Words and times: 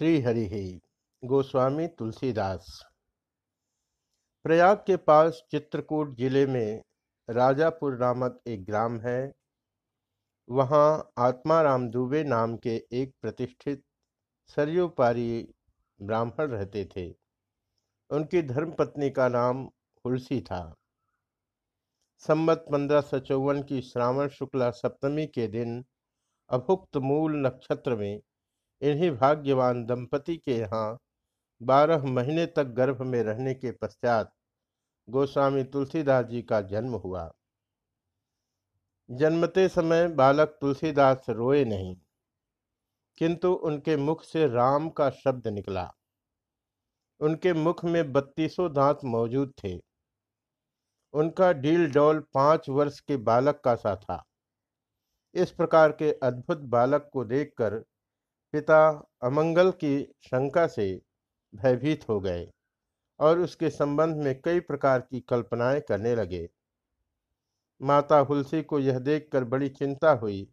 श्री 0.00 0.20
हरि 0.22 0.80
गोस्वामी 1.22 1.86
तुलसीदास। 1.88 2.66
प्रयाग 4.44 4.76
के 4.76 4.96
पास 4.96 5.42
चित्रकूट 5.50 6.14
ज़िले 6.16 6.44
में 6.46 6.82
राजापुर 7.28 7.98
नामक 7.98 8.40
एक 8.46 8.64
ग्राम 8.64 8.98
है। 9.00 9.32
वहाँ 10.48 11.12
आत्माराम 11.18 11.88
दुबे 11.88 12.22
नाम 12.24 12.56
के 12.56 12.76
एक 12.92 13.12
प्रतिष्ठित 13.22 13.82
सरयोपारी 14.50 15.48
ब्राह्मण 16.00 16.50
रहते 16.50 16.84
थे। 16.96 17.06
उनकी 18.10 18.42
धर्मपत्नी 18.42 19.10
का 19.10 19.28
नाम 19.28 19.62
हुलसी 20.04 20.40
था। 20.40 20.62
संबत 22.22 22.64
पंद्रह 22.72 23.00
सौ 23.00 23.18
चौवन 23.20 23.62
की 23.62 23.82
श्रावण 23.82 24.28
शुक्ला 24.38 24.70
सप्तमी 24.80 25.26
के 25.26 25.48
दिन 25.48 25.84
अभुक्त 26.50 26.96
मूल 26.96 27.36
नक्षत्र 27.46 27.96
में 27.96 28.20
इन्हीं 28.82 29.10
भाग्यवान 29.12 29.84
दंपति 29.86 30.36
के 30.36 30.58
यहाँ 30.58 30.98
बारह 31.60 32.04
महीने 32.06 32.46
तक 32.48 32.66
गर्भ 32.76 33.02
में 33.02 33.22
रहने 33.22 33.54
के 33.54 33.70
पश्चात 33.72 34.32
गोस्वामी 35.08 35.64
तुलसीदास 35.64 36.26
जी 36.26 36.42
का 36.42 36.60
जन्म 36.62 36.94
हुआ। 36.96 37.30
जन्मते 39.08 39.68
समय 39.68 40.06
बालक 40.14 40.56
तुलसीदास 40.60 41.26
रोए 41.30 41.64
नहीं, 41.64 41.94
किंतु 43.18 43.52
उनके 43.52 43.96
मुख 43.98 44.24
से 44.24 44.46
राम 44.48 44.88
का 44.90 45.10
शब्द 45.14 45.48
निकला। 45.48 45.88
उनके 47.20 47.52
मुख 47.54 47.84
में 47.84 48.12
बत्तीसों 48.12 48.72
दांत 48.72 48.98
मौजूद 49.04 49.52
थे। 49.64 49.78
उनका 51.14 51.52
डील 51.54 51.90
डोल 51.92 52.20
पाँच 52.34 52.68
वर्ष 52.68 53.00
के 53.00 53.16
बालक 53.18 53.60
का 53.64 53.74
सा 53.76 53.94
था। 53.96 54.22
इस 55.34 55.50
प्रकार 55.50 55.92
के 55.92 56.12
अद्भुत 56.22 56.58
बालक 56.68 57.10
को 57.12 57.24
देखकर 57.26 57.82
पिता 58.52 59.08
अमंगल 59.22 59.70
की 59.70 60.02
शंका 60.22 60.66
से 60.66 61.02
भयभीत 61.54 62.08
हो 62.08 62.20
गए 62.20 62.48
और 63.20 63.38
उसके 63.38 63.70
संबंध 63.70 64.16
में 64.16 64.40
कई 64.40 64.60
प्रकार 64.60 65.00
की 65.00 65.20
कल्पनाएँ 65.20 65.80
करने 65.80 66.14
लगे। 66.14 66.48
माता 67.80 68.18
हुलसी 68.18 68.62
को 68.62 68.78
यह 68.78 68.98
देखकर 68.98 69.44
बड़ी 69.44 69.68
चिंता 69.68 70.10
हुई। 70.12 70.46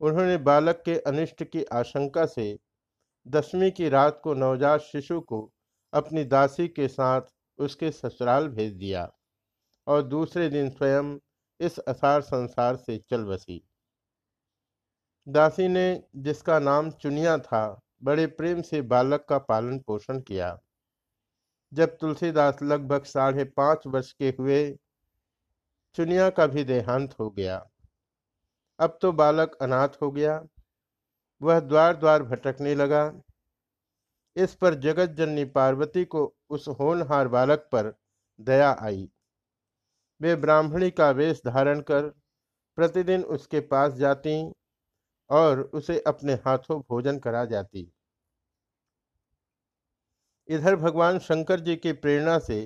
उन्होंने 0.00 0.36
बालक 0.36 0.82
के 0.84 0.98
अनिष्ट 0.98 1.44
की 1.44 1.64
आशंका 1.64 2.26
से 2.26 2.58
दसवीं 3.26 3.70
की 3.70 3.88
रात 3.88 4.20
को 4.24 4.34
नवजात 4.34 4.80
शिशु 4.80 5.20
को 5.20 5.52
अपनी 5.92 6.24
दासी 6.24 6.68
के 6.68 6.88
साथ 6.88 7.20
उसके 7.58 7.90
ससुराल 7.90 8.48
भेज 8.48 8.72
दिया 8.72 9.10
और 9.86 10.02
दूसरे 10.02 10.48
दिन 10.48 10.70
स्वयं 10.70 11.18
इस 11.60 11.78
असार 11.78 12.20
संसार 12.20 12.76
से 12.76 12.98
चल 13.10 13.24
बसी। 13.24 13.69
दासी 15.28 15.68
ने 15.68 16.04
जिसका 16.16 16.58
नाम 16.58 16.90
चुनिया 16.90 17.38
था, 17.38 17.80
बड़े 18.02 18.26
प्रेम 18.26 18.62
से 18.62 18.82
बालक 18.82 19.26
का 19.28 19.38
पालन 19.38 19.78
पोषण 19.78 20.20
किया। 20.20 20.58
जब 21.72 21.96
तुलसीदास 21.96 22.58
लगभग 22.62 23.04
साढ़े 23.04 23.44
पाँच 23.44 23.86
वर्ष 23.86 24.12
के 24.12 24.28
हुए, 24.28 24.78
चुनिया 25.94 26.30
का 26.30 26.46
भी 26.46 26.64
देहांत 26.64 27.18
हो 27.18 27.30
गया। 27.30 27.70
अब 28.78 28.98
तो 29.02 29.12
बालक 29.12 29.54
अनाथ 29.62 29.88
हो 30.02 30.10
गया। 30.10 30.44
वह 31.42 31.60
द्वार 31.60 31.96
द्वार 31.96 32.22
भटकने 32.22 32.74
लगा। 32.74 33.12
इस 34.36 34.54
पर 34.54 34.74
जगत 34.74 35.10
जननी 35.10 35.44
पार्वती 35.44 36.04
को 36.04 36.34
उस 36.50 36.68
होनहार 36.68 37.28
बालक 37.28 37.58
पर 37.58 37.94
दया 38.40 38.76
आई। 38.80 39.10
वे 40.20 40.36
ब्राह्मणी 40.36 40.90
का 40.90 41.10
वेश 41.10 41.42
धारण 41.46 41.80
कर 41.80 42.08
प्रतिदिन 42.76 43.24
उसके 43.24 43.60
पास 43.60 43.92
जाती 43.92 44.52
और 45.30 45.60
उसे 45.74 45.98
अपने 46.06 46.32
हाथों 46.46 46.80
भोजन 46.80 47.18
करा 47.18 47.44
जाती। 47.44 47.90
इधर 50.48 50.76
भगवान 50.76 51.18
शंकर 51.18 51.60
जी 51.60 51.76
की 51.76 51.92
प्रेरणा 51.92 52.38
से 52.38 52.60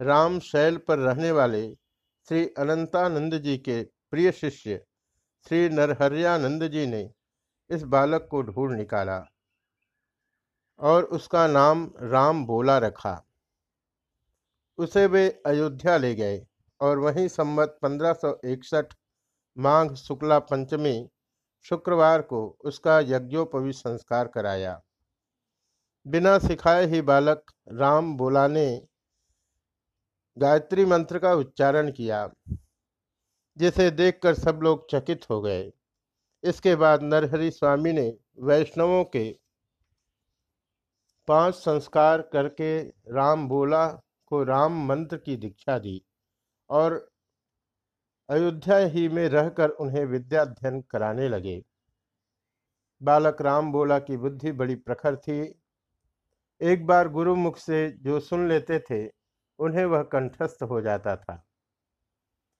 राम 0.00 0.38
शैल 0.40 0.76
पर 0.78 0.98
रहने 0.98 1.30
वाले 1.30 1.66
श्री 2.28 2.46
अनंतानंद 2.58 3.34
जी 3.34 3.56
के 3.58 3.82
प्रिय 4.10 4.32
शिष्य 4.32 4.84
श्री 5.46 5.68
नरहरियानंद 5.68 6.66
जी 6.68 6.86
ने 6.86 7.02
इस 7.70 7.82
बालक 7.82 8.26
को 8.30 8.42
ढूंढ 8.42 8.76
निकाला 8.76 9.22
और 10.80 11.04
उसका 11.04 11.46
नाम 11.46 11.90
राम 12.02 12.44
बोला 12.46 12.78
रखा। 12.78 13.14
उसे 14.78 15.06
वे 15.06 15.28
अयोध्या 15.46 15.96
ले 15.96 16.14
गए 16.14 16.42
और 16.80 16.98
वहीं 16.98 17.28
संवत 17.28 17.78
पंद्रह 17.82 18.82
माघ 19.56 19.94
शुक्ला 19.94 20.38
पंचमी 20.38 20.98
शुक्रवार 21.64 22.22
को 22.22 22.58
उसका 22.64 23.00
यज्ञोपवी 23.00 23.72
संस्कार 23.72 24.28
कराया। 24.28 24.80
बिना 26.06 26.38
सिखाए 26.38 26.86
ही 26.86 27.00
बालक 27.02 27.52
राम 27.72 28.16
बोला 28.16 28.46
ने 28.48 28.86
गायत्री 30.36 30.84
मंत्र 30.84 31.18
का 31.18 31.32
उच्चारण 31.34 31.90
किया, 31.92 32.28
जिसे 33.56 33.90
देखकर 33.90 34.34
सब 34.34 34.60
लोग 34.62 34.86
चकित 34.90 35.28
हो 35.30 35.40
गए। 35.40 35.72
इसके 36.44 36.74
बाद 36.76 37.02
नरहरि 37.02 37.50
स्वामी 37.50 37.92
ने 37.92 38.16
वैष्णवों 38.38 39.04
के 39.04 39.38
पाँच 41.28 41.54
संस्कार 41.54 42.22
करके 42.22 42.80
राम 43.14 43.48
बोला 43.48 43.86
को 44.26 44.42
राम 44.44 44.86
मंत्र 44.86 45.16
की 45.16 45.36
दीक्षा 45.36 45.78
दी 45.78 46.02
और 46.70 47.09
अयोध्या 48.30 48.76
ही 48.76 49.08
में 49.08 49.28
रहकर 49.28 49.68
उन्हें 49.68 50.04
विद्याध्ययन 50.04 50.80
कराने 50.80 51.28
लगे। 51.28 51.64
बालक 53.02 53.42
राम 53.42 53.72
बोला 53.72 53.98
की 53.98 54.16
बुद्धि 54.16 54.52
बड़ी 54.52 54.74
प्रखर 54.74 55.16
थी। 55.16 55.62
एक 56.60 56.86
बार 56.86 57.08
गुरु 57.08 57.36
मुख 57.36 57.56
से 57.56 57.90
जो 57.90 58.20
सुन 58.20 58.48
लेते 58.48 58.78
थे, 58.80 59.10
उन्हें 59.58 59.84
वह 59.84 60.02
कंठस्थ 60.02 60.62
हो 60.62 60.80
जाता 60.80 61.16
था। 61.16 61.46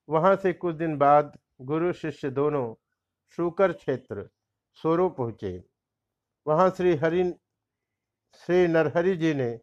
वहाँ 0.09 0.37
से 0.37 0.53
कुछ 0.53 0.77
दिन 0.77 0.99
बाद 0.99 1.39
गुरु 1.61 1.93
शिष्य 1.93 2.31
दोनों 2.31 2.75
शुकर 3.29 3.73
क्षेत्र, 3.73 4.31
सोरो 4.73 5.09
पहुँचे। 5.09 5.65
वहाँ 6.47 6.71
श्री 6.71 6.97
हरि, 6.97 7.35
श्री 8.35 8.69
नरहरि 8.69 9.17
जी 9.17 9.35
ने 9.35 9.61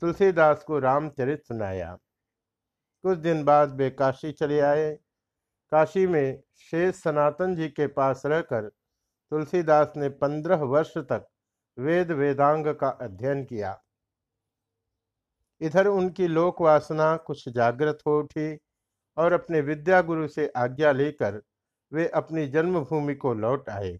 तुलसीदास 0.00 0.64
को 0.64 0.78
रामचरित 0.78 1.44
सुनाया। 1.44 1.98
कुछ 3.02 3.18
दिन 3.18 3.44
बाद 3.44 3.74
वे 3.74 3.90
काशी 3.90 4.32
चले 4.32 4.60
आए। 4.60 4.98
काशी 5.72 6.06
में 6.06 6.42
शेष 6.56 6.94
सनातन 6.94 7.54
जी 7.56 7.68
के 7.68 7.86
पास 7.86 8.22
रहकर 8.26 8.68
तुलसीदास 9.32 9.92
ने 9.96 10.08
पंद्रह 10.08 10.62
वर्ष 10.64 10.98
तक 10.98 11.26
वेद 11.78 12.10
वेदांग 12.10 12.66
का 12.74 12.88
अध्ययन 12.88 13.44
किया। 13.44 13.80
इधर 15.60 15.86
उनकी 15.86 16.26
लोक 16.28 16.60
वासना 16.62 17.16
कुछ 17.16 17.48
जागृत 17.48 17.98
हो 18.06 18.18
उठी 18.18 18.58
और 19.16 19.32
अपने 19.32 19.60
विद्या 19.60 20.00
गुरु 20.02 20.28
से 20.28 20.52
आज्ञा 20.56 20.92
लेकर 20.92 21.40
वे 21.92 22.08
अपनी 22.08 22.46
जन्मभूमि 22.46 23.14
को 23.14 23.34
लौट 23.34 23.68
आए। 23.68 23.98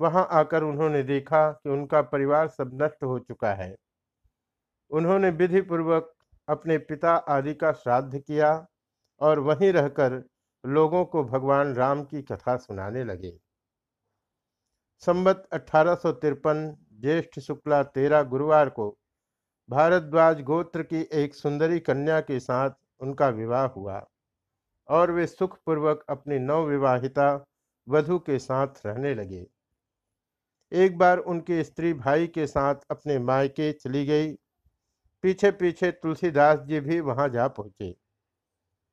वहाँ 0.00 0.26
आकर 0.30 0.62
उन्होंने 0.62 1.02
देखा 1.02 1.50
कि 1.52 1.70
उनका 1.70 2.02
परिवार 2.02 2.48
सब 2.48 2.70
नष्ट 2.82 3.02
हो 3.02 3.18
चुका 3.18 3.54
है। 3.54 3.74
उन्होंने 4.90 5.30
विधि 5.30 5.60
पूर्वक 5.60 6.12
अपने 6.48 6.78
पिता 6.78 7.10
आदि 7.10 7.54
का 7.54 7.72
श्राद्ध 7.72 8.18
किया 8.18 8.66
और 9.20 9.38
वहीं 9.38 9.72
रहकर 9.72 10.22
लोगों 10.66 11.04
को 11.04 11.24
भगवान 11.24 11.74
राम 11.74 12.04
की 12.04 12.22
कथा 12.22 12.56
सुनाने 12.56 13.04
लगे। 13.04 13.38
संबत 15.02 15.48
अठारह 15.52 15.98
ज्येष्ठ 16.04 17.38
शुक्ला 17.38 17.82
तेरह 17.82 18.22
गुरुवार 18.22 18.68
को 18.68 18.98
भारद्वाज 19.68 20.40
गोत्र 20.42 20.82
की 20.82 21.08
एक 21.12 21.34
सुंदरी 21.34 21.78
कन्या 21.80 22.20
के 22.20 22.40
साथ 22.40 22.70
उनका 23.00 23.28
विवाह 23.28 23.66
हुआ 23.66 24.06
और 24.88 25.10
वे 25.10 25.26
सुखपूर्वक 25.26 26.04
अपनी 26.08 26.38
नवविवाहिता 26.38 27.46
वधु 27.88 28.18
के 28.18 28.38
साथ 28.38 28.86
रहने 28.86 29.14
लगे। 29.14 29.46
एक 30.72 30.98
बार 30.98 31.18
उनकी 31.18 31.64
स्त्री 31.64 31.92
भाई 31.94 32.26
के 32.26 32.46
साथ 32.46 32.74
अपने 32.90 33.18
मायके 33.18 33.72
चली 33.72 34.06
गई। 34.06 34.34
पीछे 35.22 35.50
पीछे 35.50 35.90
तुलसीदास 35.90 36.58
जी 36.58 36.80
भी 36.80 37.00
वहाँ 37.00 37.28
जा 37.28 37.48
पहुँचे। 37.48 37.94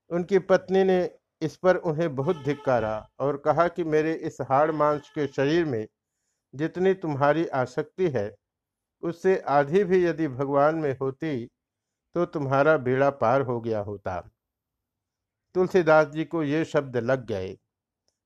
उनकी 0.10 0.40
पत्नी 0.40 0.84
ने 0.84 1.20
इस 1.42 1.56
पर 1.58 1.76
उन्हें 1.78 2.16
बहुत 2.16 2.44
धिक्कारा 2.44 3.10
और 3.20 3.38
कहा 3.38 3.68
कि 3.68 3.84
मेरे 3.84 4.14
इस 4.14 4.38
हाड़ 4.42 4.72
मांस 4.72 5.10
के 5.10 5.28
शरीर 5.28 5.66
में 5.66 5.86
जितनी 6.54 6.94
तुम्हारी 6.94 7.46
आसक्ति 7.48 8.10
है, 8.10 8.34
उससे 9.04 9.38
आधी 9.50 9.84
भी 9.84 10.06
यदि 10.06 10.28
भगवान 10.28 10.76
में 10.76 10.96
होती 11.02 11.46
तो 12.16 12.26
तुम्हारा 12.26 12.78
बेड़ा 12.78 13.10
पार 13.10 13.42
हो 13.42 13.60
गया 13.62 13.80
होता। 13.80 14.20
तुलसीदास 15.56 16.08
जी 16.08 16.26
को 16.26 16.44
ये 16.44 16.64
शब्द 16.66 16.98
लग 16.98 17.26
गए। 17.26 17.56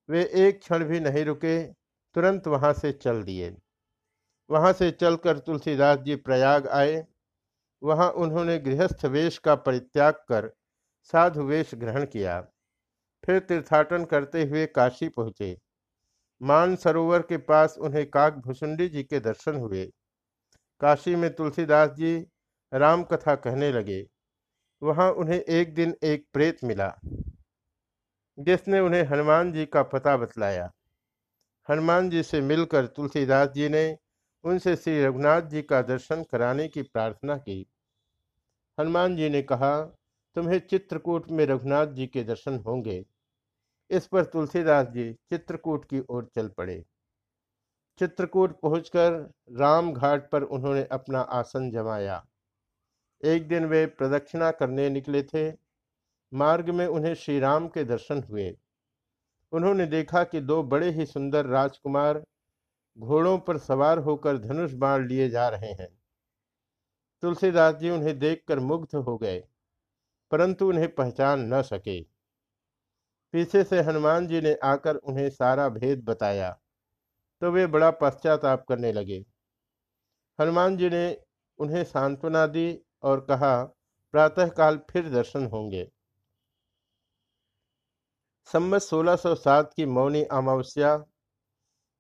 वे 0.10 0.24
एक 0.38 0.60
क्षण 0.60 0.84
भी 0.84 1.00
नहीं 1.00 1.24
रुके, 1.26 1.64
तुरंत 2.16 2.48
वहाँ 2.48 2.72
से 2.74 2.92
चल 2.92 3.22
दिए। 3.24 3.56
वहाँ 4.50 4.72
से 4.74 4.90
चलकर 4.92 5.38
तुलसीदास 5.40 6.00
जी 6.00 6.16
प्रयाग 6.18 6.68
आए। 6.70 7.06
वहाँ 7.82 8.10
उन्होंने 8.14 8.58
गृहस्थ 8.60 9.06
वेश 9.06 9.38
का 9.38 9.56
परित्याग 9.58 10.14
कर 10.30 10.52
साधु 11.14 11.44
वेश 11.44 11.76
ग्रहण 11.76 12.06
किया। 12.06 12.42
फिर 13.24 13.40
तीर्थाटन 13.40 14.06
करते 14.06 14.44
हुए 14.44 14.66
काशी 14.66 15.10
पहुँचे। 15.10 15.56
मान 16.42 16.76
सरोवर 16.76 17.22
के 17.22 17.38
पास 17.38 17.76
उन्हें 17.80 18.06
काक 18.10 18.38
भुसुंडी 18.46 18.88
जी 18.90 19.04
के 19.04 19.20
दर्शन 19.20 19.56
हुए। 19.56 19.86
काशी 20.82 21.16
में 21.16 21.34
तुलसीदास 21.36 21.90
जी 21.90 22.16
राम 22.72 23.04
कथा 23.04 23.36
कहने 23.38 23.72
लगे। 23.72 24.06
वहाँ 24.82 25.10
उन्हें 25.12 25.40
एक 25.40 25.74
दिन 25.74 25.96
एक 26.04 26.26
प्रेत 26.34 26.64
मिला, 26.64 26.94
जिसने 28.38 28.80
उन्हें 28.80 29.04
हनुमान 29.04 29.52
जी 29.52 29.66
का 29.66 29.84
पता 29.84 30.16
बतलाया। 30.18 30.72
हनुमान 31.70 32.10
जी 32.10 32.24
से 32.24 32.42
मिलकर 32.42 32.86
तुलसीदास 32.88 33.50
जी 33.50 33.70
ने 33.70 33.98
उनसे 34.44 34.76
श्री 34.76 35.04
रघुनाथ 35.06 35.42
जी 35.42 35.62
का 35.62 35.82
दर्शन 35.84 36.24
कराने 36.24 36.68
की 36.68 36.82
प्रार्थना 36.84 37.38
की। 37.38 37.66
हनुमान 38.78 39.16
जी 39.16 39.30
ने 39.30 39.42
कहा, 39.44 39.82
तुम्हें 40.36 40.60
चित्रकूट 40.62 41.30
में 41.32 41.46
रघुनाथ 41.46 41.88
जी 41.88 42.08
के 42.08 42.24
दर्शन 42.24 42.58
होंगे। 42.58 43.04
इस 43.92 44.08
पर 44.08 44.26
तुलसीदास 44.26 44.88
जी 44.88 45.12
चित्रकूट 45.30 45.86
की 45.86 46.00
ओर 46.10 46.30
चल 46.36 46.48
पड़े। 46.50 46.84
चित्रकूट 48.00 48.60
पहुंचकर 48.62 49.14
राम 49.58 49.92
घाट 49.94 50.30
पर 50.32 50.44
उन्होंने 50.44 50.84
अपना 50.92 51.20
आसन 51.32 51.70
जमाया। 51.72 52.24
एक 53.24 53.48
दिन 53.48 53.66
वे 53.66 53.86
प्रदक्षिणा 53.88 54.52
करने 54.52 54.90
निकले 54.90 55.24
थे। 55.24 55.50
मार्ग 56.32 56.70
में 56.70 56.86
उन्हें 56.88 57.14
श्री 57.16 57.40
राम 57.40 57.68
के 57.68 57.84
दर्शन 57.86 58.24
हुए। 58.24 58.56
उन्होंने 59.54 59.86
देखा 59.88 60.24
कि 60.24 60.42
दो 60.42 60.62
बड़े 60.66 60.90
ही 60.92 61.06
सुंदर 61.06 61.46
राजकुमार 61.46 62.24
घोड़ों 62.98 63.38
पर 63.40 63.58
सवार 63.60 64.00
होकर 64.00 64.38
धनुष 64.38 64.74
बाण 64.76 65.08
लिए 65.08 65.30
जा 65.30 65.48
रहे 65.50 65.72
हैं। 65.74 65.88
तुलसीदास 67.24 67.76
जी 67.76 67.90
उन्हें 67.90 68.18
देखकर 68.20 68.60
मुग्ध 68.62 68.96
हो 68.98 69.18
गए, 69.18 69.40
परंतु 70.32 70.68
उन्हें 70.70 70.94
पहचान 70.96 71.54
न 71.54 71.62
सके। 71.64 72.00
पीछे 73.34 73.64
से 73.64 73.82
हनुमान 73.82 74.28
जी 74.28 74.42
ने 74.42 74.56
आकर 74.64 74.96
उन्हें 74.96 75.30
सारा 75.30 75.70
भेद 75.70 76.04
बताया। 76.04 76.60
तो 77.42 77.52
वे 77.52 77.68
बड़ा 77.68 77.92
पश्चाताप 77.92 78.66
करने 78.70 78.92
लगे। 78.92 79.26
हनुमान 80.42 80.78
जी 80.78 80.90
ने 80.90 81.22
उन्हें 81.60 81.84
सांत्वना 81.84 82.46
दी 82.48 82.82
और 83.04 83.20
कहा, 83.20 83.64
प्रातःकाल 84.12 84.80
फिर 84.90 85.10
दर्शन 85.10 85.46
होंगे। 85.46 85.92
संबत 88.46 88.82
1607 88.82 89.74
की 89.76 89.86
मौनी 89.86 90.24
अमावस्या, 90.24 91.06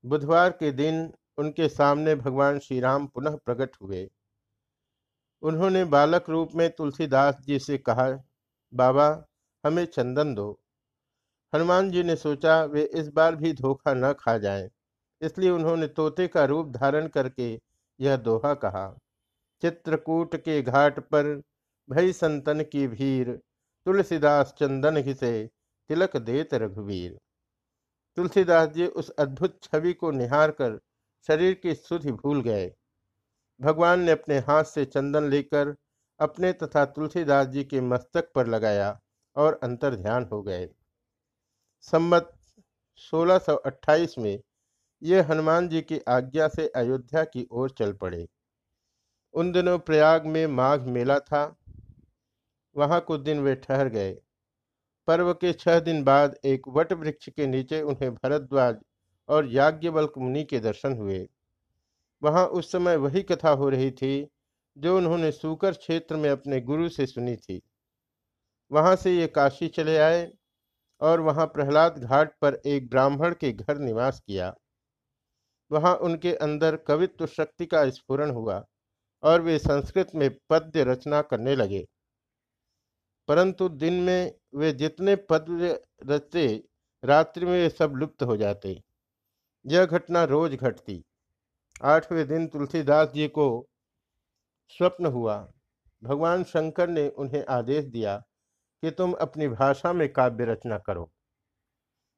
बुधवार 0.06 0.50
के 0.50 0.72
दिन 0.72 1.14
उनके 1.38 1.70
सामने 1.70 2.16
भगवान 2.16 2.60
श्री 2.60 2.80
राम 2.80 3.08
पुनः 3.08 3.36
प्रकट 3.36 3.76
हुए। 3.82 4.12
उन्होंने 5.42 5.86
बालक 5.86 6.30
रूप 6.30 6.50
में 6.56 6.70
तुलसीदास 6.70 7.38
जी 7.42 7.60
से 7.60 7.78
कहा, 7.78 8.24
बाबा, 8.74 9.26
हमें 9.66 9.86
चंदन 9.86 10.36
दो। 10.36 10.60
हनुमान 11.54 11.90
जी 11.92 12.04
ने 12.04 12.16
सोचा 12.16 12.64
वे 12.66 12.84
इस 12.96 13.08
बार 13.10 13.36
भी 13.36 13.52
धोखा 13.54 13.94
न 13.94 14.12
खा 14.20 14.38
जाएँ, 14.38 14.70
इसलिए 15.22 15.50
उन्होंने 15.52 15.88
तोते 15.90 16.28
का 16.28 16.46
रूप 16.46 16.68
धारण 16.72 17.08
करके 17.10 17.52
यह 18.00 18.16
दोहा 18.20 18.54
कहा। 18.56 18.88
चित्रकूट 19.64 20.36
के 20.38 20.62
घाट 20.62 21.00
पर 21.08 21.42
भई 21.90 22.14
संतन 22.14 22.64
की 22.64 22.88
भीड़ 22.88 23.30
तुलसीदास 23.30 24.54
चंदन 24.60 24.98
हिसे 25.00 25.34
तिलक 25.90 26.18
देत 26.20 26.54
रघुवीर। 26.56 27.18
तुलसीदास 28.18 28.70
जी 28.70 28.86
उस 28.88 29.10
अद्भुत 29.20 29.60
छवि 29.64 29.94
को 29.94 30.12
निहार 30.14 30.52
कर 30.54 30.80
शरीर 31.30 31.54
की 31.54 31.74
सुधि 31.76 32.12
भूल 32.14 32.42
गए। 32.42 32.72
भगवान 33.60 34.00
ने 34.00 34.12
अपने 34.12 34.38
हाथ 34.42 34.64
से 34.66 34.86
चंदन 34.88 35.30
लेकर 35.30 35.76
अपने 36.20 36.52
तथा 36.54 36.86
तुलसीदास 36.88 37.48
जी 37.48 37.64
के 37.64 37.82
मस्तक 37.84 38.32
पर 38.36 38.48
लगाया 38.48 39.00
और 39.36 39.60
अंतर 39.64 39.96
ध्यान 39.96 40.28
हो 40.32 40.42
गए। 40.44 40.68
संबत 41.82 42.34
1628 42.98 44.18
में 44.18 44.42
ये 45.04 45.22
हनुमान 45.22 45.70
जी 45.70 45.82
की 45.82 46.00
आज्ञा 46.08 46.48
से 46.48 46.68
अयोध्या 46.68 47.24
की 47.24 47.48
ओर 47.52 47.70
चल 47.70 47.94
पड़े। 47.94 48.28
उन 49.34 49.52
दिनों 49.52 49.80
प्रयाग 49.80 50.26
में 50.26 50.48
माघ 50.48 50.82
मेला 50.82 51.20
था। 51.20 51.60
वहाँ 52.76 53.02
कुछ 53.02 53.22
दिन 53.22 53.40
वे 53.40 53.56
ठहर 53.56 53.88
गए। 53.88 54.22
पर्व 55.08 55.34
के 55.34 55.54
छह 55.54 55.80
दिन 55.80 56.04
बाद 56.04 56.36
एक 56.46 56.62
वट 56.68 56.94
वृक्ष 56.94 57.30
के 57.30 57.48
नीचे 57.48 57.82
उन्हें 57.82 58.14
भरद्वाज 58.16 58.78
और 59.30 59.48
याज्ञवल्क 59.48 60.14
मुनि 60.18 60.44
के 60.44 60.60
दर्शन 60.60 60.94
हुए। 60.94 61.30
वहाँ 62.24 62.46
उस 62.46 62.72
समय 62.72 62.96
वही 62.96 63.22
कथा 63.22 63.50
हो 63.50 63.70
रही 63.70 63.92
थी 63.92 64.28
जो 64.78 64.98
उन्होंने 64.98 65.32
सूकर 65.32 65.72
क्षेत्र 65.72 66.16
में 66.16 66.30
अपने 66.30 66.62
गुरु 66.62 66.90
से 66.90 67.06
सुनी 67.06 67.36
थी। 67.36 67.62
वहाँ 68.72 68.96
से 68.96 69.18
ये 69.18 69.28
काशी 69.28 69.68
चले 69.68 69.98
आए। 69.98 70.34
और 71.02 71.20
वहाँ 71.20 71.46
प्रहलाद 71.46 71.98
घाट 71.98 72.34
पर 72.42 72.62
एक 72.66 72.90
ब्राह्मण 72.90 73.34
के 73.34 73.52
घर 73.52 73.78
निवास 73.78 74.20
किया। 74.20 74.56
वहाँ 75.72 75.96
उनके 75.96 76.36
अंदर 76.36 76.76
कवित्व 76.76 77.26
शक्ति 77.26 77.66
का 77.66 77.90
स्फुरन 77.90 78.30
हुआ 78.30 78.66
और 79.24 79.42
वे 79.42 79.60
संस्कृत 79.60 80.12
में 80.16 80.30
पद्य 80.50 80.84
रचना 80.84 81.22
करने 81.22 81.56
लगे। 81.56 81.88
परंतु 83.28 83.70
दिन 83.70 83.94
में 83.94 84.34
वे 84.56 84.72
जितने 84.72 85.16
पद्य 85.16 85.82
रचते 86.06 86.64
रात्रि 87.04 87.46
में 87.46 87.52
वे 87.52 87.70
सब 87.70 87.94
लुप्त 87.96 88.24
हो 88.24 88.38
जाते। 88.38 88.82
यह 89.66 89.86
घटना 89.86 90.24
रोज 90.24 90.56
घटती। 90.56 91.04
आठवें 91.84 92.28
दिन 92.28 92.48
तुलसीदास 92.48 93.10
जी 93.10 93.28
को 93.28 93.68
स्वप्न 94.70 95.06
हुआ। 95.06 95.52
भगवान 96.04 96.44
शंकर 96.44 96.90
ने 96.90 97.10
उन्हें 97.10 97.46
आदेश 97.46 97.86
दिया 97.86 98.24
कि 98.82 98.92
तुम 98.92 99.14
अपनी 99.14 99.48
भाषा 99.48 99.94
में 99.94 100.14
काव्य 100.14 100.46
रचना 100.46 100.78
करो। 100.78 101.12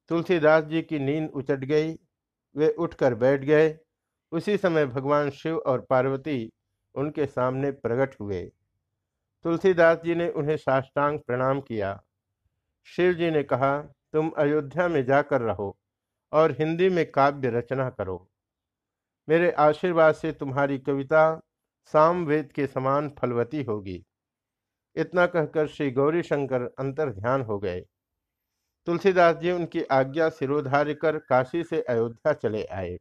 तुलसीदास 0.10 0.64
जी 0.64 0.82
की 0.82 1.00
नींद 1.00 1.30
उचट 1.30 1.60
गई, 1.60 2.00
वे 2.56 2.70
उठकर 2.70 3.16
बैठ 3.16 3.42
गए। 3.42 3.80
उसी 4.32 4.58
समय 4.58 4.86
भगवान 4.86 5.30
शिव 5.30 5.58
और 5.58 5.82
पार्वती 5.82 6.52
उनके 6.96 7.26
सामने 7.26 7.72
प्रकट 7.72 8.20
हुए। 8.20 8.52
तुलसीदास 9.44 9.98
जी 9.98 10.16
ने 10.16 10.30
उन्हें 10.30 10.58
साष्टांग 10.58 11.20
प्रणाम 11.20 11.62
किया। 11.62 12.04
शिव 12.84 13.14
जी 13.14 13.32
ने 13.32 13.44
कहा, 13.44 13.82
तुम 13.82 14.30
अयोध्या 14.30 14.88
में 14.88 15.06
जाकर 15.06 15.42
रहो 15.42 15.78
और 16.32 16.52
हिंदी 16.52 16.90
में 16.90 17.12
काव्य 17.12 17.50
रचना 17.50 17.90
करो। 17.90 18.30
मेरे 19.30 19.52
आशीर्वाद 19.52 20.16
से 20.16 20.32
तुम्हारी 20.32 20.80
कविता 20.80 21.42
सामवेद 21.86 22.52
के 22.52 22.68
समान 22.68 23.10
फलवती 23.10 23.64
होगी। 23.64 24.06
इतना 24.96 25.26
कहकर 25.26 25.68
श्री 25.68 25.92
गौरी 25.92 26.24
शंकर 26.24 26.62
अंतर 26.62 27.10
ध्यान 27.10 27.42
हो 27.42 27.60
गए। 27.60 27.86
तुलसीदास 28.86 29.36
जी 29.36 29.52
उनकी 29.52 29.84
आज्ञा 29.84 30.30
सिरोधार्य 30.30 30.94
कर 30.94 31.18
काशी 31.18 31.64
से 31.64 31.82
अयोध्या 31.82 32.34
चले 32.34 32.66
आए। 32.66 32.98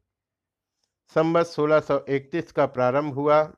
संबत 1.14 1.46
1631 1.46 2.52
का 2.52 2.66
प्रारंभ 2.66 3.14
हुआ। 3.14 3.52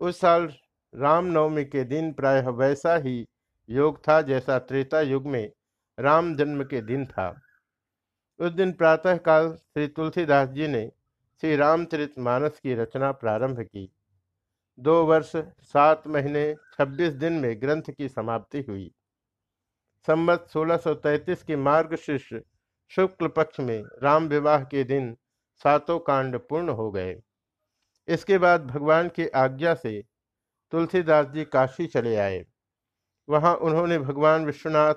उस 0.00 0.20
साल 0.20 0.54
रामनवमी 0.94 1.64
के 1.64 1.84
दिन 1.84 2.12
प्रायः 2.12 2.48
वैसा 2.48 2.96
ही 2.96 3.26
योग 3.70 4.08
था 4.08 4.22
जैसा 4.22 4.58
त्रेता 4.58 5.00
युग 5.00 5.26
में 5.26 5.52
राम 6.00 6.36
जन्म 6.36 6.64
के 6.64 6.80
दिन 6.80 7.06
था। 7.06 7.40
उस 8.38 8.52
दिन 8.52 8.72
प्रातःकाल 8.72 9.52
श्री 9.52 9.88
तुलसीदास 9.88 10.48
जी 10.48 10.68
ने 10.68 10.92
श्री 11.40 11.56
रामचरित 11.56 12.18
मानस 12.18 12.58
की 12.58 12.74
रचना 12.74 13.12
प्रारंभ 13.12 13.60
की। 13.60 13.92
दो 14.78 15.04
वर्ष, 15.04 15.32
सात 15.60 16.06
महीने, 16.06 16.54
छब्बीस 16.54 17.12
दिन 17.12 17.32
में 17.32 17.60
ग्रंथ 17.60 17.82
की 17.82 18.08
समाप्ति 18.08 18.60
हुई। 18.60 18.94
संबत 20.06 20.46
1633 20.50 21.42
के 21.42 21.56
मार्गशीर्ष 21.56 22.34
शुक्ल 22.88 23.28
पक्ष 23.28 23.60
में 23.60 23.84
राम 24.02 24.28
विवाह 24.28 24.64
के 24.64 24.84
दिन 24.84 25.16
सातों 25.54 25.98
कांड 25.98 26.36
पूर्ण 26.36 26.68
हो 26.68 26.90
गए। 26.90 27.22
इसके 28.08 28.38
बाद 28.38 28.66
भगवान 28.66 29.08
की 29.08 29.28
आज्ञा 29.28 29.74
से 29.74 30.04
तुलसीदास 30.70 31.26
जी 31.26 31.44
काशी 31.44 31.86
चले 31.86 32.16
आए। 32.16 32.46
वहाँ 33.28 33.54
उन्होंने 33.54 33.98
भगवान 33.98 34.46
विश्वनाथ 34.46 34.94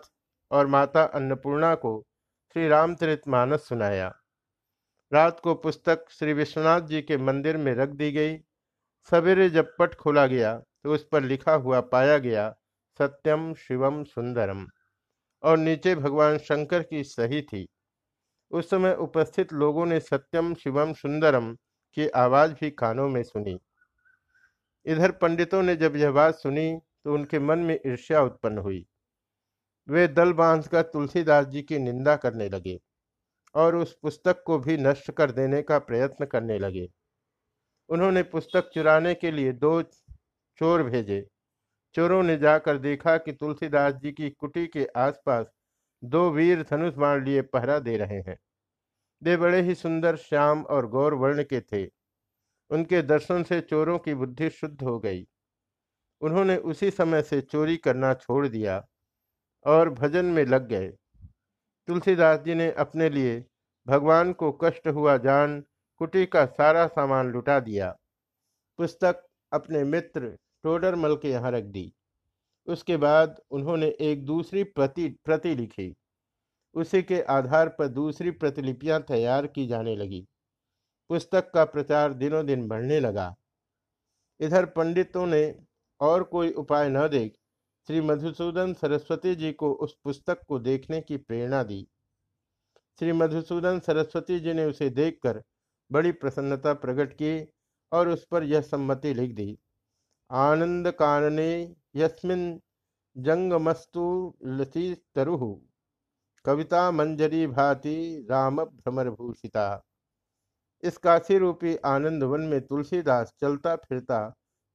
और 0.51 0.67
माता 0.67 1.03
अन्नपूर्णा 1.03 1.75
को 1.75 2.05
श्री 2.53 2.67
रामचरित 2.67 3.27
मानस 3.27 3.67
सुनाया। 3.67 4.15
रात 5.13 5.39
को 5.39 5.55
पुस्तक 5.55 6.05
श्री 6.09 6.33
विश्वनाथ 6.33 6.81
जी 6.81 7.01
के 7.01 7.17
मंदिर 7.17 7.57
में 7.57 7.73
रख 7.73 7.89
दी 7.89 8.11
गई। 8.11 8.37
सवेरे 9.11 9.49
जब 9.49 9.75
पट 9.79 9.95
खोला 9.95 10.25
गया 10.27 10.57
तो 10.83 10.93
उस 10.93 11.07
पर 11.11 11.23
लिखा 11.23 11.53
हुआ 11.53 11.79
पाया 11.81 12.17
गया, 12.17 12.49
सत्यम 12.99 13.53
शिवम 13.53 14.03
सुंदरम। 14.03 14.65
और 15.43 15.57
नीचे 15.57 15.95
भगवान 15.95 16.37
शंकर 16.37 16.83
की 16.83 17.03
सही 17.03 17.41
थी। 17.41 17.67
उस 18.51 18.69
समय 18.69 18.93
उपस्थित 18.93 19.53
लोगों 19.53 19.85
ने 19.85 19.99
सत्यम 19.99 20.53
शिवम 20.55 20.93
सुंदरम 20.93 21.53
की 21.97 22.07
आवाज़ 22.07 22.53
भी 22.53 22.71
कानों 22.71 23.07
में 23.09 23.21
सुनी। 23.23 23.57
इधर 24.85 25.11
पंडितों 25.11 25.61
ने 25.63 25.75
जब 25.75 25.95
यह 25.95 26.11
बात 26.11 26.35
सुनी 26.35 26.77
तो 27.03 27.13
उनके 27.13 27.39
मन 27.39 27.59
में 27.59 27.79
ईर्ष्या 27.87 28.21
उत्पन्न 28.21 28.57
हुई। 28.57 28.85
वे 29.87 30.07
दल 30.07 30.33
बांधकर 30.33 30.81
तुलसीदास 30.83 31.45
जी 31.45 31.61
की 31.61 31.79
निंदा 31.79 32.15
करने 32.15 32.49
लगे 32.49 32.79
और 33.55 33.75
उस 33.75 33.97
पुस्तक 34.01 34.43
को 34.45 34.59
भी 34.59 34.77
नष्ट 34.77 35.11
कर 35.11 35.31
देने 35.31 35.61
का 35.61 35.79
प्रयत्न 35.79 36.25
करने 36.25 36.59
लगे। 36.59 36.87
उन्होंने 37.89 38.23
पुस्तक 38.23 38.69
चुराने 38.73 39.13
के 39.15 39.31
लिए 39.31 39.51
दो 39.51 39.81
चोर 40.57 40.83
भेजे। 40.83 41.27
चोरों 41.95 42.23
ने 42.23 42.37
जाकर 42.37 42.77
देखा 42.77 43.17
कि 43.17 43.33
तुलसीदास 43.33 43.93
जी 43.93 44.11
की 44.11 44.29
कुटी 44.29 44.67
के 44.67 44.87
आसपास 44.97 45.45
दो 46.03 46.29
वीर 46.31 46.63
धनुष 46.63 46.93
बाण 46.93 47.25
लिए 47.25 47.41
पहरा 47.41 47.79
दे 47.79 47.97
रहे 47.97 48.19
हैं। 48.21 48.37
वे 49.23 49.37
बड़े 49.37 49.61
ही 49.61 49.75
सुंदर, 49.75 50.15
श्याम 50.15 50.63
और 50.63 50.87
गौर 50.87 51.13
वर्ण 51.13 51.43
के 51.43 51.61
थे। 51.61 51.91
उनके 52.71 53.01
दर्शन 53.01 53.43
से 53.43 53.61
चोरों 53.61 53.99
की 53.99 54.13
बुद्धि 54.13 54.49
शुद्ध 54.49 54.83
हो 54.83 54.99
गई। 54.99 55.27
उन्होंने 56.21 56.57
उसी 56.57 56.91
समय 56.91 57.21
से 57.21 57.41
चोरी 57.41 57.77
करना 57.77 58.13
छोड़ 58.13 58.47
दिया 58.47 58.87
और 59.65 59.89
भजन 59.89 60.25
में 60.25 60.45
लग 60.45 60.67
गए। 60.67 60.87
तुलसीदास 61.87 62.39
जी 62.39 62.55
ने 62.55 62.71
अपने 62.71 63.09
लिए 63.09 63.45
भगवान 63.87 64.33
को 64.33 64.51
कष्ट 64.51 64.87
हुआ 64.87 65.17
जान 65.17 65.63
कुटी 66.01 66.25
का 66.25 66.45
सारा 66.45 66.85
सामान 66.87 67.31
लुटा 67.31 67.59
दिया। 67.59 67.95
पुस्तक 68.79 69.23
अपने 69.51 69.83
मित्र 69.83 70.29
टोडरमल 70.63 71.15
के 71.15 71.29
यहाँ 71.29 71.51
रख 71.51 71.63
दी। 71.63 71.91
उसके 72.67 72.97
बाद 72.97 73.41
उन्होंने 73.51 73.87
एक 74.01 74.25
दूसरी 74.25 74.63
प्रति 74.63 75.07
प्रति 75.25 75.55
लिखी। 75.55 75.93
उसी 76.75 77.01
के 77.03 77.21
आधार 77.21 77.69
पर 77.69 77.87
दूसरी 77.87 78.31
प्रतिलिपियाँ 78.31 79.01
तैयार 79.01 79.47
की 79.47 79.67
जाने 79.67 79.95
लगी। 79.95 80.25
पुस्तक 81.09 81.51
का 81.53 81.65
प्रचार 81.65 82.13
दिनों 82.13 82.45
दिन 82.45 82.67
बढ़ने 82.67 82.99
लगा। 82.99 83.33
इधर 84.39 84.65
पंडितों 84.65 85.25
ने 85.27 85.43
और 86.01 86.23
कोई 86.23 86.51
उपाय 86.53 86.89
न 86.89 87.07
देख 87.07 87.33
श्री 87.89 88.01
मधुसूदन 88.01 88.73
सरस्वती 88.73 89.35
जी 89.35 89.51
को 89.53 89.71
उस 89.73 89.95
पुस्तक 90.03 90.41
को 90.47 90.59
देखने 90.59 91.01
की 91.01 91.17
प्रेरणा 91.17 91.63
दी। 91.63 91.87
श्री 92.99 93.11
मधुसूदन 93.11 93.79
सरस्वती 93.79 94.39
जी 94.39 94.53
ने 94.53 94.65
उसे 94.65 94.89
देखकर 94.89 95.41
बड़ी 95.91 96.11
प्रसन्नता 96.13 96.73
प्रकट 96.75 97.13
की 97.13 97.33
और 97.91 98.09
उस 98.09 98.25
पर 98.25 98.43
यह 98.43 98.61
सम्मति 98.63 99.13
लिख 99.13 99.31
दी। 99.31 99.57
आनंद 100.29 100.91
कानने 100.91 101.75
यस्मिन 101.95 102.61
जंगमस्तु 103.15 104.05
लसी 104.45 104.93
तरु 105.15 105.37
कविता 106.45 106.89
मंजरी 106.91 107.45
भाति 107.47 108.27
राम 108.31 108.63
भ्रमर 108.63 109.09
भूषिता 109.09 109.67
इस 110.83 110.97
काशी 110.97 111.37
रूपी 111.37 111.75
आनंद 111.85 112.23
वन 112.23 112.41
में 112.41 112.59
तुलसीदास 112.61 113.33
चलता 113.41 113.75
फिरता 113.75 114.17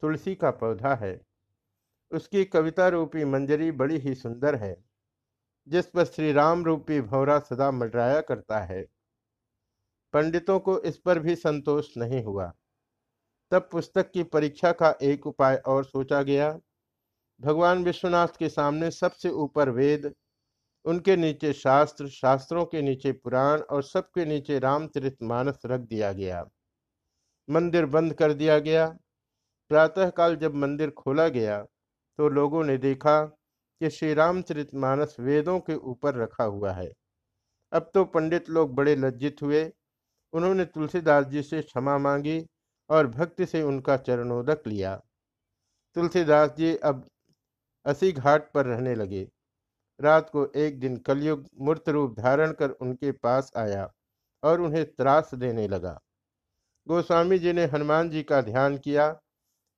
तुलसी 0.03 0.35
का 0.35 0.51
पौधा 0.53 0.95
है। 0.95 1.21
उसकी 2.11 2.45
कविता 2.45 2.89
रूपी 2.89 3.25
मंजरी 3.25 3.71
बड़ी 3.73 3.99
ही 3.99 4.15
सुंदर 4.15 4.55
है, 4.55 4.75
जिस 5.67 5.87
पर 5.87 6.05
श्री 6.05 6.33
राम 6.33 6.65
रूपी 6.65 7.01
भौरा 7.03 7.39
सदा 7.41 7.71
मंडराया 7.71 8.21
करता 8.21 8.59
है। 8.61 8.85
पंडितों 10.15 10.59
को 10.61 10.79
इस 10.81 10.99
पर 10.99 11.19
भी 11.19 11.35
संतोष 11.37 11.97
नहीं 11.97 12.23
हुआ। 12.25 12.53
तब 13.53 13.69
पुस्तक 13.73 14.11
की 14.11 14.23
परीक्षा 14.25 14.73
का 14.73 14.95
एक 15.03 15.27
उपाय 15.27 15.57
और 15.67 15.85
सोचा 15.85 16.23
गया। 16.23 16.59
भगवान 17.41 17.85
विश्वनाथ 17.85 18.37
के 18.39 18.49
सामने 18.49 18.91
सबसे 18.91 19.31
ऊपर 19.31 19.71
वेद, 19.71 20.13
उनके 20.85 21.17
नीचे 21.17 21.53
शास्त्र, 21.53 22.09
शास्त्रों 22.09 22.65
के 22.65 22.83
नीचे 22.83 23.13
पुराण 23.15 23.61
और 23.61 23.83
सबके 23.83 24.25
नीचे 24.25 24.59
रामचरित 24.59 25.17
मानस 25.23 25.61
रख 25.67 25.81
दिया 25.81 26.13
गया। 26.13 26.45
मंदिर 27.49 27.87
बंद 27.87 28.15
कर 28.15 28.33
दिया 28.33 28.59
गया। 28.59 28.87
प्रातःकाल 29.71 30.37
जब 30.37 30.55
मंदिर 30.55 30.91
खोला 30.91 31.29
गया 31.29 31.63
तो 32.19 32.29
लोगों 32.29 32.65
ने 32.65 32.77
देखा 32.79 33.23
कि 33.25 33.91
श्री 33.91 34.15
रामचरित 34.15 34.75
मानस 34.75 35.17
वेदों 35.21 35.59
के 35.61 35.75
ऊपर 35.75 36.15
रखा 36.15 36.45
हुआ 36.45 36.73
है। 36.73 36.91
अब 37.73 37.91
तो 37.95 38.05
पंडित 38.07 38.51
लोग 38.51 38.75
बड़े 38.75 38.95
लज्जित 38.97 39.43
हुए 39.43 39.65
उन्होंने 40.33 40.65
तुलसीदास 40.65 41.27
जी 41.27 41.43
से 41.43 41.63
क्षमा 41.63 41.99
मांगी 41.99 42.47
और 42.91 43.07
भक्ति 43.07 43.47
से 43.47 43.63
उनका 43.63 43.97
चरणोदक 43.97 44.63
लिया। 44.67 44.97
तुलसीदास 45.97 46.51
जी 46.51 46.77
अब 46.77 47.09
असी 47.87 48.13
घाट 48.13 48.53
पर 48.53 48.67
रहने 48.67 48.95
लगे। 48.95 49.29
रात 50.01 50.31
को 50.31 50.47
एक 50.57 50.81
दिन 50.81 50.97
कलयुग 50.97 51.47
मूर्त 51.61 51.89
रूप 51.89 52.15
धारण 52.19 52.53
कर 52.53 52.71
उनके 52.71 53.13
पास 53.13 53.53
आया 53.57 53.93
और 54.43 54.61
उन्हें 54.61 54.85
त्रास 54.85 55.35
देने 55.35 55.69
लगा। 55.69 56.01
गोस्वामी 56.87 57.39
जी 57.39 57.53
ने 57.53 57.65
हनुमान 57.65 58.11
जी 58.11 58.23
का 58.23 58.41
ध्यान 58.43 58.79
किया। 58.79 59.21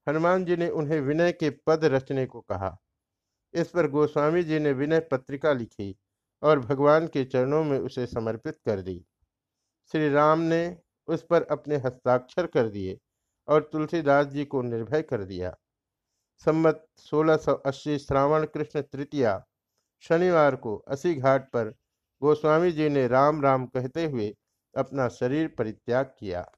हनुमान 0.09 0.45
जी 0.45 0.57
ने 0.57 0.69
उन्हें 0.69 1.01
विनय 1.01 1.33
के 1.33 1.51
पद 1.51 1.85
रचने 1.85 2.27
को 2.27 2.41
कहा। 2.41 2.77
इस 3.55 3.69
पर 3.69 3.91
गोस्वामी 3.91 4.43
जी 4.43 4.59
ने 4.59 4.73
विनय 4.73 5.01
पत्रिका 5.01 5.53
लिखी 5.53 5.97
और 6.43 6.61
भगवान 6.61 7.07
के 7.07 7.25
चरणों 7.25 7.65
में 7.65 7.79
उसे 7.79 8.07
समर्पित 8.07 8.59
कर 8.65 8.81
दी। 8.81 9.05
श्री 9.91 10.09
राम 10.09 10.41
ने 10.41 10.79
उस 11.09 11.25
पर 11.31 11.43
अपने 11.43 11.77
हस्ताक्षर 11.77 12.47
कर 12.47 12.69
दिए 12.69 12.99
और 13.49 13.69
तुलसीदास 13.73 14.27
जी 14.27 14.45
को 14.45 14.62
निर्भय 14.62 15.03
कर 15.03 15.25
दिया। 15.25 15.55
सम्मत 16.45 16.87
1680 16.99 17.99
श्रावण 17.99 18.47
कृष्ण 18.47 18.83
तृतीया, 18.83 19.45
शनिवार 20.01 20.57
को 20.57 20.77
असी 20.89 21.15
घाट 21.15 21.51
पर 21.51 21.75
गोस्वामी 22.23 22.73
जी 22.73 22.89
ने 22.89 23.07
राम 23.09 23.43
राम 23.43 23.67
कहते 23.67 24.05
हुए 24.07 24.35
अपना 24.75 25.09
शरीर 25.09 25.49
परित्याग 25.49 26.07
किया। 26.19 26.51